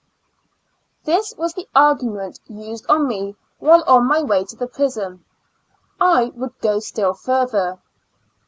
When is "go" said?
6.59-6.79